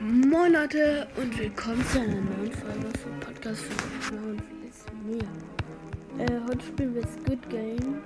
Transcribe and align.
Moin 0.00 0.52
Leute 0.52 1.08
und 1.16 1.36
willkommen 1.36 1.84
zu 1.88 1.98
einer 1.98 2.14
neuen 2.14 2.52
Folge 2.52 2.98
vom 3.02 3.18
Podcast 3.18 3.64
von 3.64 3.90
Genau 4.08 4.28
und 4.28 4.42
vieles 4.48 4.84
mehr. 5.04 6.24
Äh, 6.24 6.40
heute 6.48 6.64
spielen 6.64 6.94
wir 6.94 7.02
Squid 7.02 7.50
Game. 7.50 7.98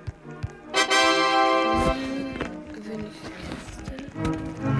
Dann 0.73 1.97
gewinne 2.73 3.05
ich 3.11 3.19
die 3.21 3.33
Kiste. 3.45 4.72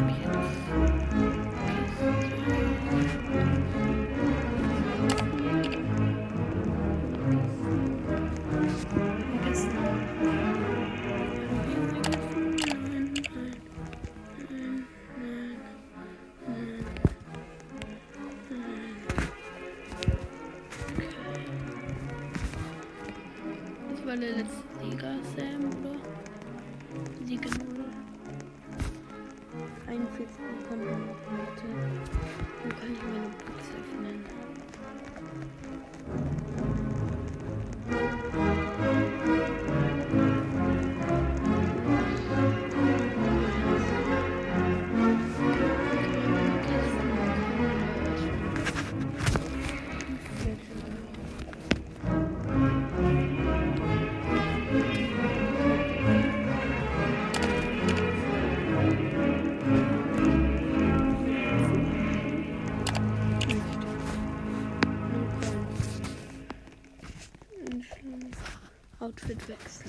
War 24.13 24.19
der 24.19 24.35
letzte 24.35 24.61
Sieger, 24.79 25.15
Sam, 25.35 25.65
oder? 25.81 25.95
Sieger, 27.25 27.49
oder? 27.49 27.89
41 29.87 30.27
Sekunden 30.59 30.85
noch, 30.85 31.21
Leute. 31.31 31.65
Dann 32.61 32.69
kann 32.77 32.89
ich 32.93 33.01
meine 33.01 33.29
Box 33.39 33.59
öffnen. 33.73 34.17
could 69.33 69.41
fix. 69.41 69.82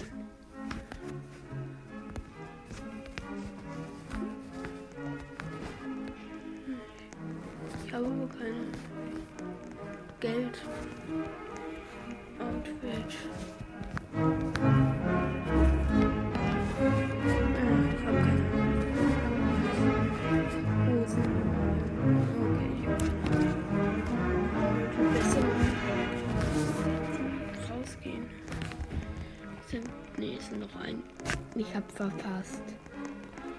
Verpasst. 32.11 32.63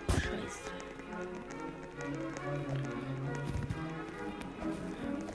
Scheiße. 0.10 0.70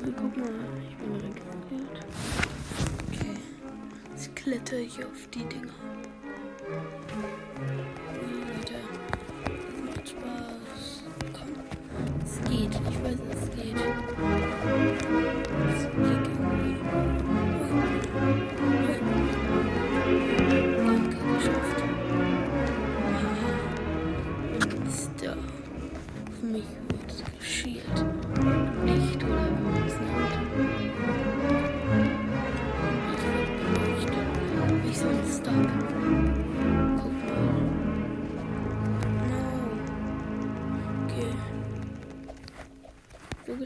Na, 0.00 0.08
guck 0.16 0.36
mal, 0.36 0.52
ich 0.88 0.96
bin 0.96 1.14
registriert. 1.16 2.06
Okay. 3.08 3.36
Jetzt 4.12 4.36
kletter 4.36 4.76
ich 4.76 5.04
auf 5.04 5.28
die 5.34 5.44
Dinger. 5.44 5.74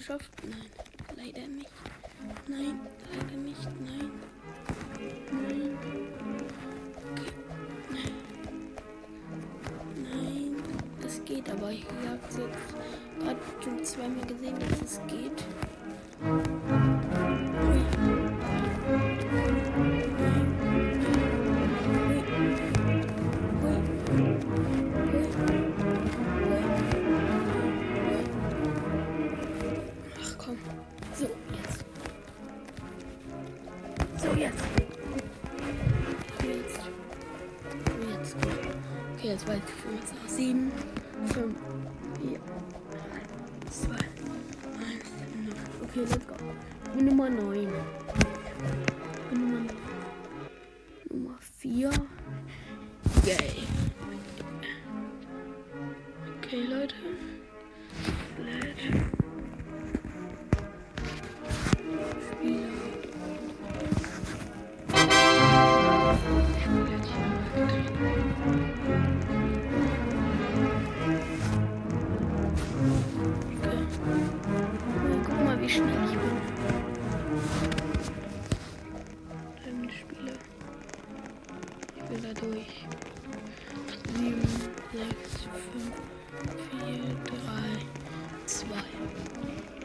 Geschafft? 0.04 0.30
Nein. 0.42 0.70
Leider 1.16 1.48
nicht. 1.48 1.70
Nein, 2.46 2.80
leider 3.10 3.36
nicht. 3.36 3.64
Nein. 3.80 4.10
Nein. 5.32 5.78
Okay. 7.12 7.32
Nein, 9.96 10.56
das 11.00 11.24
geht, 11.24 11.48
aber 11.50 11.70
ich 11.70 11.86
habe 11.86 12.18
jetzt 12.22 12.36
gerade 13.18 13.40
schon 13.62 13.84
zweimal 13.84 14.26
gesehen, 14.26 14.58
dass 14.58 14.82
es 14.82 15.00
geht. 15.06 15.42
Okay, 57.04 59.03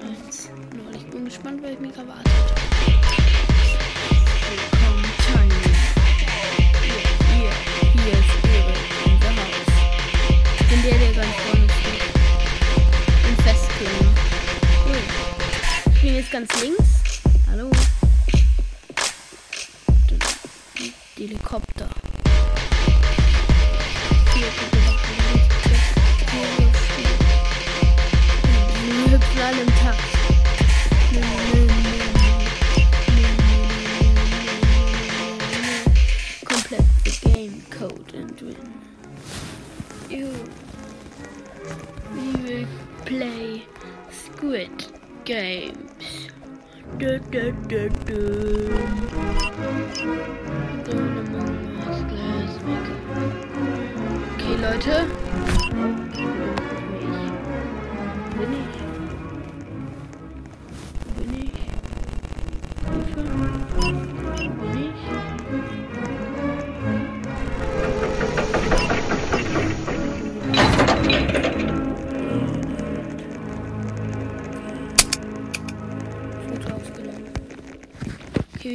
1, 0.02 0.50
0. 0.76 0.96
Ich 0.96 1.06
bin 1.08 1.26
gespannt, 1.26 1.59
wer 1.62 1.79
mich 1.79 1.97
erwartet. 1.97 2.32
Willkommen, 4.50 5.06
Tiny. 5.26 5.62
Hier, 7.29 7.53
hier, 7.94 8.14
ist 8.14 8.35
Erik, 8.44 8.82
unser. 9.06 9.32
Ich 10.59 10.66
bin 10.68 10.79
der, 10.84 10.97
der 10.97 11.14
ganz 11.14 11.35
vorne 11.47 11.68
steht. 11.79 12.03
Ein 13.28 13.35
Festkleber. 13.44 14.12
Cool. 14.85 16.20
Ich 16.20 16.32
ganz 16.32 16.62
links. 16.62 16.98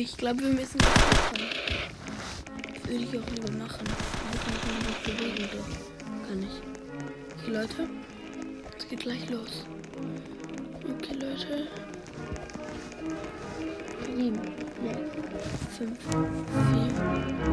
Ich 0.04 0.16
glaube, 0.18 0.42
wir 0.42 0.50
müssen 0.50 0.78
das 0.78 0.88
machen. 0.88 1.38
Das 2.74 2.90
würde 2.90 3.04
ich 3.04 3.08
auch 3.08 3.30
lieber 3.30 3.52
machen. 3.52 3.86
Ich 4.34 4.42
muss 4.46 4.60
mich 4.68 4.86
nicht 4.86 5.02
bewegen, 5.04 5.48
doch. 5.50 6.28
Kann 6.28 6.40
ich. 6.42 6.56
Okay, 7.40 7.52
Leute. 7.52 7.88
Es 8.76 8.88
geht 8.88 9.00
gleich 9.00 9.30
los. 9.30 9.64
Okay, 10.82 11.14
Leute. 11.14 11.68
Sieben, 14.04 14.40
sechs, 14.84 15.78
fünf, 15.78 15.98
vier, 16.00 17.43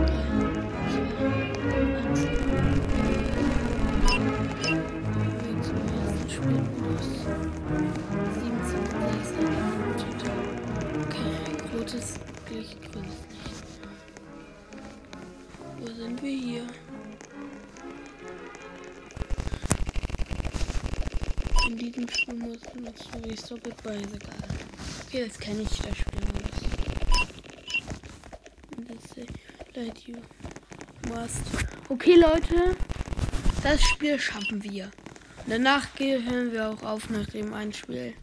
5 22.07 22.15
Stunden 22.15 22.49
muss 22.49 22.59
so 22.97 23.23
wie 23.23 23.35
so 23.35 23.55
gut 23.57 23.83
boy 23.83 23.97
sogar. 23.99 24.33
Okay, 25.05 25.27
das 25.27 25.37
kenne 25.37 25.61
ich, 25.61 25.69
das 25.69 25.97
Spiel 25.97 26.21
nicht. 26.33 26.51
Okay, 31.89 32.15
Leute. 32.15 32.75
Das 33.61 33.81
Spiel 33.83 34.19
schaffen 34.19 34.63
wir. 34.63 34.89
Danach 35.45 35.87
hören 35.99 36.51
wir 36.51 36.69
auch 36.69 36.81
auf 36.83 37.09
nach 37.09 37.27
dem 37.27 37.53
einen 37.53 37.73
Spiel. 37.73 38.15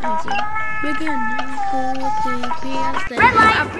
Also, 0.00 0.28
beginnen. 0.82 1.36
Go, 1.72 2.04
ab. 2.04 3.70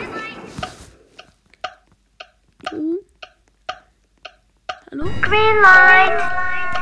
Green 5.22 5.62
Light. 5.62 6.18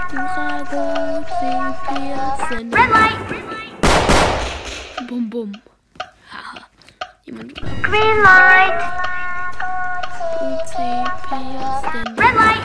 Green 0.09 0.25
light. 0.71 1.08
Red 1.88 2.90
light. 2.90 3.19
Bum 5.08 5.31
bum. 5.31 5.52
Haha. 6.29 6.67
Jemand 7.25 7.55
Green 7.82 8.23
light. 8.23 8.76
Red 12.17 12.35
light. 12.37 12.64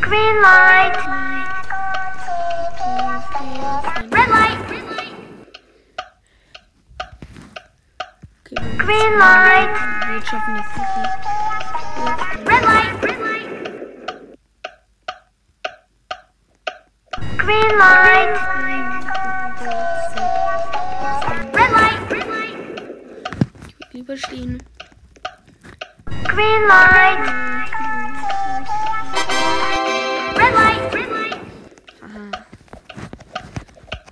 Green 0.00 0.36
light. 0.42 0.96
Red 4.10 4.28
light. 4.30 4.60
Okay, 8.40 8.56
wir 8.62 8.78
Green 8.78 9.12
light. 9.18 9.76
Green 26.46 26.68
light. 26.68 27.18
Red 30.36 30.54
light. 30.54 30.92
Aha. 32.02 32.24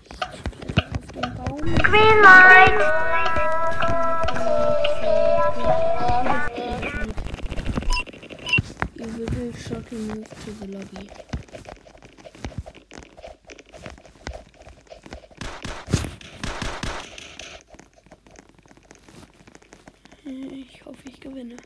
Ich 0.02 0.18
kletter 0.66 0.86
auf 0.98 1.06
den 1.14 1.28
Baum. 1.36 1.62
Green 1.76 2.18
light. 2.22 2.78
You 8.96 9.26
will 9.26 9.52
shortly 9.52 9.98
move 9.98 10.28
to 10.44 10.50
the 10.60 10.66
lobby. 10.72 11.08
Ich 20.24 20.84
hoffe, 20.84 21.08
ich 21.08 21.20
gewinne. 21.20 21.56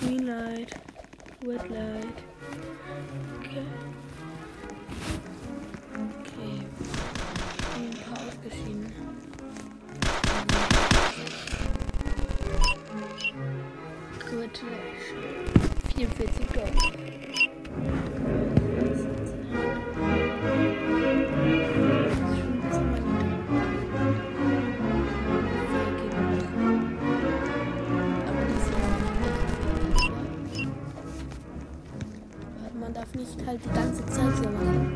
Green 0.00 0.26
light, 0.26 0.72
red 1.44 1.70
light. 1.70 2.18
Okay. 3.40 3.64
Okay. 5.92 6.62
Ich 7.58 7.66
bin 7.74 7.84
ein 7.84 7.98
paar 8.04 8.20
ausgeschieden. 8.26 8.92
Gut, 14.30 14.62
44 15.96 16.46
Gold. 16.52 18.17
Man 32.88 32.94
darf 32.94 33.14
nicht 33.14 33.46
halt 33.46 33.60
die 33.62 33.68
ganze 33.68 34.06
Zeit 34.06 34.34
so 34.38 34.48
machen. 34.48 34.88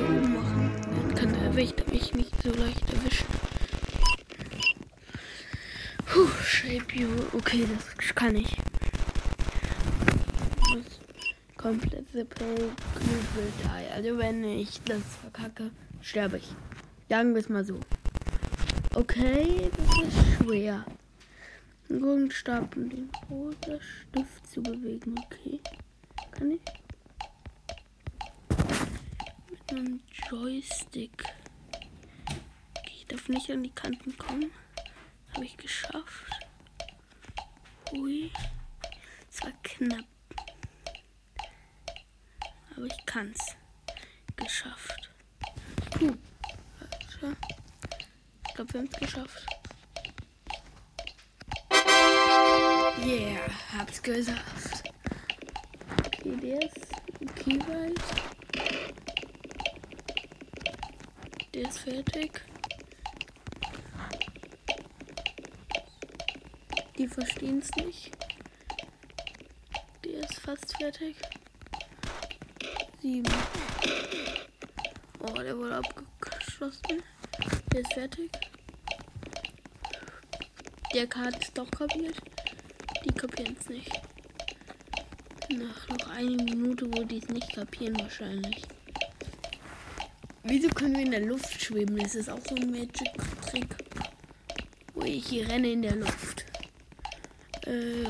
Oben 0.00 0.34
machen. 0.34 0.70
Dann 0.82 1.14
kann 1.14 1.32
der 1.32 1.54
Wächter 1.54 1.84
mich 1.90 2.12
nicht 2.14 2.34
so 2.42 2.50
leicht 2.52 2.92
erwischen. 2.92 3.26
Puh, 6.06 6.28
Shape 6.42 6.94
You. 6.94 7.08
Okay, 7.32 7.66
das 7.72 8.14
kann 8.14 8.34
ich. 8.36 8.56
Muss 10.70 11.00
komplett 11.56 12.30
play. 12.30 12.70
Also 13.94 14.18
wenn 14.18 14.44
ich 14.44 14.80
das 14.82 15.02
verkacke, 15.20 15.70
sterbe 16.00 16.38
ich. 16.38 16.48
Sagen 17.08 17.34
wir 17.34 17.40
es 17.40 17.48
mal 17.48 17.64
so. 17.64 17.78
Okay, 18.94 19.70
das 19.76 20.08
ist 20.08 20.36
schwer. 20.36 20.84
Den 21.88 22.00
grünen 22.00 22.30
Stab 22.30 22.76
und 22.76 22.90
den 22.90 23.10
roten 23.30 23.80
Stift 23.80 24.50
zu 24.50 24.62
bewegen. 24.62 25.14
Okay. 25.18 25.60
Kann 26.32 26.50
ich? 26.50 26.83
Einem 29.76 30.00
Joystick. 30.30 31.24
Okay, 32.78 32.92
ich 32.94 33.06
darf 33.06 33.28
nicht 33.28 33.50
an 33.50 33.64
die 33.64 33.72
Kanten 33.72 34.16
kommen. 34.16 34.52
Habe 35.34 35.44
ich 35.44 35.56
geschafft. 35.56 36.30
Hui. 37.90 38.30
Es 39.28 39.42
war 39.42 39.50
knapp. 39.64 40.04
Aber 42.76 42.86
ich 42.86 43.04
kann's. 43.04 43.56
Geschafft. 44.36 45.10
Puh. 45.90 46.14
Warte. 46.78 47.36
Ich 48.46 48.54
glaube, 48.54 48.72
wir 48.74 48.80
haben 48.80 48.88
es 48.92 48.98
geschafft. 49.00 49.46
Yeah, 53.04 53.50
hab's 53.76 54.00
geschafft. 54.00 54.84
Okay, 55.98 56.36
der 56.36 56.62
ist 56.62 56.92
okay 57.20 57.58
weit. 57.66 58.33
Der 61.54 61.68
ist 61.68 61.78
fertig. 61.78 62.40
Die 66.98 67.06
verstehen 67.06 67.60
es 67.60 67.84
nicht. 67.84 68.10
Der 70.04 70.18
ist 70.18 70.40
fast 70.40 70.76
fertig. 70.76 71.14
Sieben. 73.00 73.32
Oh, 75.20 75.32
der 75.32 75.56
wurde 75.56 75.76
abgeschlossen. 75.76 77.04
Der 77.72 77.80
ist 77.82 77.94
fertig. 77.94 78.32
Der 80.92 81.08
hat 81.08 81.40
es 81.40 81.52
doch 81.52 81.70
kapiert. 81.70 82.20
Die 83.04 83.14
kapieren 83.14 83.56
es 83.60 83.68
nicht. 83.68 83.92
Nach 85.50 85.88
noch 85.88 86.10
eine 86.10 86.30
Minute, 86.30 86.92
wo 86.92 87.04
die 87.04 87.18
es 87.18 87.28
nicht 87.28 87.54
kapieren 87.54 87.96
wahrscheinlich. 88.00 88.64
Wieso 90.46 90.68
können 90.68 90.94
wir 90.94 91.04
in 91.04 91.10
der 91.10 91.24
Luft 91.24 91.58
schweben? 91.62 91.96
Das 91.96 92.14
ist 92.14 92.28
auch 92.28 92.40
so 92.46 92.54
ein 92.54 92.70
Magic-Trick. 92.70 93.76
Wo 94.92 95.02
ich 95.02 95.26
hier 95.26 95.48
renne 95.48 95.72
in 95.72 95.80
der 95.80 95.96
Luft. 95.96 96.44
Äh, 97.66 98.04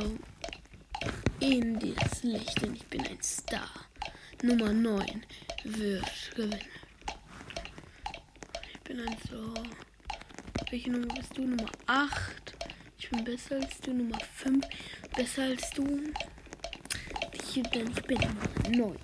in 1.39 1.79
das 1.79 2.25
Licht, 2.25 2.61
denn 2.61 2.75
ich 2.75 2.85
bin 2.87 3.07
ein 3.07 3.23
Star. 3.23 3.71
Nummer 4.43 4.73
9 4.73 5.23
wird 5.63 6.33
gewinnen. 6.35 6.59
Ich 8.73 8.81
bin 8.81 8.99
ein 8.99 9.17
so. 9.31 9.55
Welche 10.71 10.91
Nummer 10.91 11.15
bist 11.15 11.39
du? 11.39 11.43
Nummer 11.43 11.71
8. 11.87 12.57
Ich 12.99 13.11
bin 13.11 13.23
besser 13.23 13.57
als 13.57 13.81
du. 13.81 13.93
Nummer 13.93 14.19
5. 14.19 14.67
Besser 15.17 15.45
als 15.45 15.71
du. 15.71 16.01
Ich, 17.33 17.63
denn 17.71 17.93
ich 17.93 18.03
bin 18.03 18.19
Nummer 18.19 18.89
9. 18.89 19.04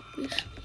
please. 0.27 0.60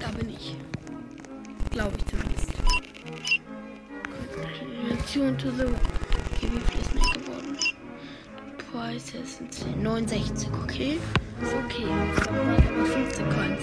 Da 0.00 0.08
bin 0.18 0.28
ich. 0.30 0.56
Glaube 1.70 1.96
ich 1.96 2.06
zumindest. 2.06 2.52
Reaktion 4.88 5.36
to 5.38 5.50
the 5.50 5.64
Okay, 5.64 6.50
wie 6.52 6.60
viel 6.60 6.80
ist 6.80 6.94
mir 6.94 7.00
geworden? 7.00 7.56
Ist 8.96 9.40
10, 9.50 9.82
69, 9.82 10.48
okay? 10.62 10.98
Ist 11.40 11.54
okay. 11.54 11.86
Ich 12.14 12.28
aber 12.28 12.86
15 12.86 13.24
Coins. 13.30 13.62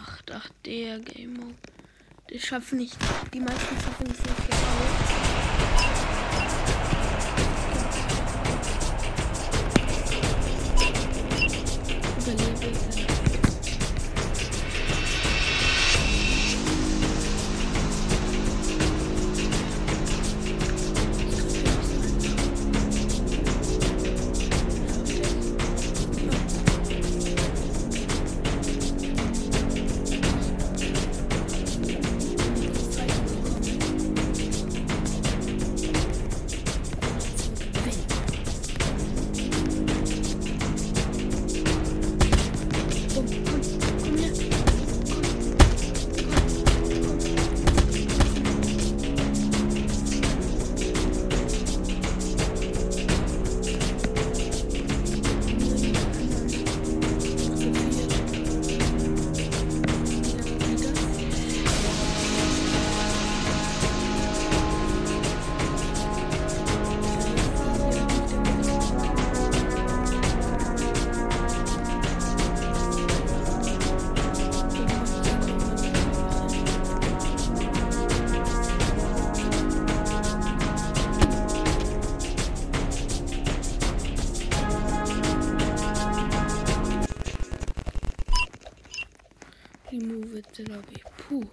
Nacht. 0.00 0.30
Ach, 0.32 0.48
der 0.64 0.98
Game 1.00 1.34
Mode. 1.34 1.54
Die 2.30 2.38
schaffen 2.38 2.78
nicht. 2.78 2.96
Die 3.34 3.40
meisten 3.40 3.76
schaffen 3.80 4.06
es 4.06 4.18
nicht 4.18 4.40
hier 4.46 6.09
Remove 89.92 90.42
the 90.54 90.62
lobby. 90.64 91.02
Puh. 91.16 91.44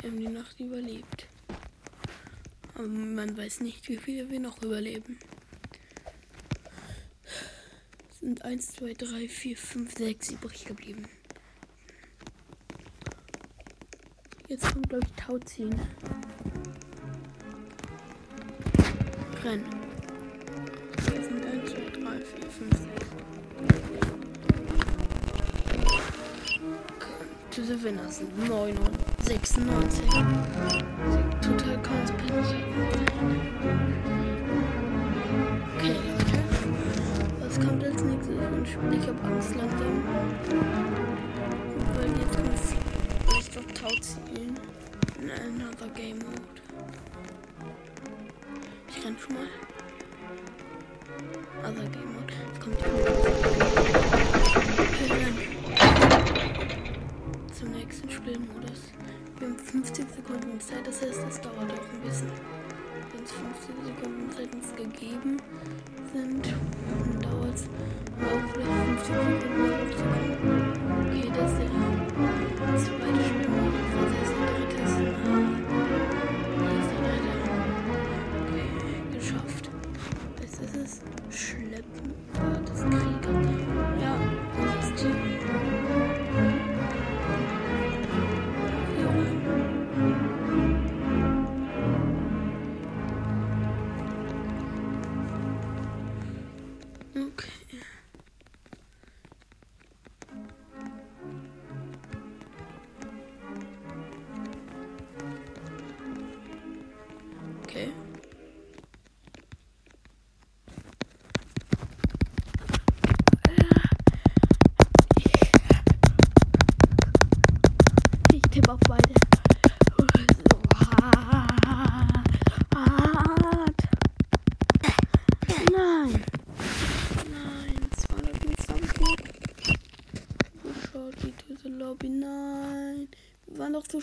Wir 0.00 0.10
haben 0.10 0.18
die 0.18 0.28
Nacht 0.28 0.58
überlebt. 0.58 1.28
Aber 2.74 2.88
man 2.88 3.36
weiß 3.36 3.60
nicht, 3.60 3.88
wie 3.88 3.96
viele 3.96 4.28
wir 4.30 4.40
noch 4.40 4.60
überleben. 4.62 5.18
Es 8.10 8.18
sind 8.18 8.44
1, 8.44 8.72
2, 8.72 8.94
3, 8.94 9.28
4, 9.28 9.56
5, 9.56 9.96
6 9.96 10.30
übrig 10.32 10.64
geblieben. 10.64 11.04
Jetzt 14.48 14.72
kommt, 14.72 14.88
glaube 14.88 15.06
ich, 15.06 15.12
Tauziehen. 15.22 15.80
Rennen. 19.44 19.64
Hier 21.08 21.22
sind 21.22 21.46
1, 21.46 21.70
2, 21.70 21.90
3, 22.00 22.20
4, 22.24 22.50
5, 22.50 22.76
6. 22.76 22.86
Aktive 27.56 27.82
Winner 27.84 28.10
sind 28.10 28.36
996. 28.50 30.04
Total 31.40 31.78
Counts 31.82 32.12
Okay, 35.74 35.94
Leute. 35.96 36.44
Was 37.40 37.58
kommt 37.58 37.82
als 37.82 38.02
nächstes? 38.02 38.36
Ich 38.92 39.08
hab 39.08 39.24
Angst 39.24 39.54
langsam. 39.56 40.04
Weil 41.94 42.10
jetzt 42.20 42.36
kommt 42.36 42.50
Rest 43.34 43.56
of 43.56 43.64
Tauziehen. 43.72 44.54
In 45.18 45.30
another 45.30 45.88
Game 45.94 46.18
Mode. 46.18 46.60
Ich 48.90 49.02
renn 49.02 49.16
schon 49.18 49.34
mal. 49.34 49.48
Other 51.62 51.88
Game 51.88 52.12
Mode. 52.12 52.34
Jetzt 52.52 52.60
kommt 52.60 52.76
die 52.78 53.15
Spielmodus. 58.26 58.90
Wir 59.38 59.46
haben 59.46 59.56
50 59.56 60.04
Sekunden 60.10 60.58
Zeit, 60.58 60.84
das 60.84 61.00
heißt, 61.00 61.22
das 61.28 61.40
dauert 61.40 61.70
auch 61.70 61.92
ein 61.92 62.00
bisschen. 62.04 62.32
Wenn 63.12 63.22
es 63.22 63.30
50 63.30 63.70
Sekunden 63.86 64.30
Zeit 64.32 64.52
uns 64.52 64.74
gegeben 64.74 65.36
sind, 66.12 66.46
dann 66.46 67.20
dauert 67.20 67.54
es 67.54 67.68
auch 68.26 68.42
vielleicht 68.52 68.68
50 68.98 69.14
Sekunden. 69.14 69.70
Okay, 71.06 71.30
das 71.38 71.52
ist 71.52 71.60
der 71.60 71.70
zweite 72.82 73.22
Spielmodus, 73.22 73.55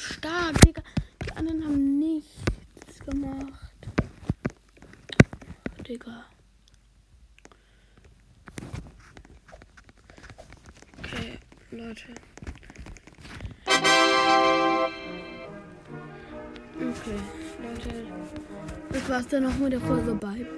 stark, 0.04 0.62
Digga. 0.62 0.82
Die 1.26 1.32
anderen 1.32 1.64
haben 1.64 2.00
nichts 2.00 3.00
gemacht. 3.06 3.72
Digga. 5.88 6.26
Okay, 11.00 11.40
Leute. 11.72 12.16
Okay, 16.76 17.20
Leute. 17.62 18.06
Das 18.92 19.10
war's 19.10 19.28
dann 19.28 19.44
noch 19.44 19.58
mit 19.58 19.74
der 19.74 19.82
Folge. 19.82 20.14
Bye, 20.16 20.44
bye. 20.44 20.54